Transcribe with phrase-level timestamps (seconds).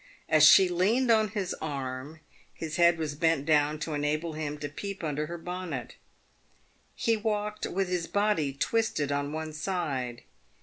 [0.27, 2.21] As she leaned on his arm,
[2.55, 5.93] his head was bent down to enable him to peep under her bonnet.
[6.95, 10.23] He walked with his body twisted on one side.